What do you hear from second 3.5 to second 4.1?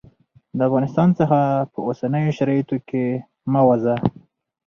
مه ووزه.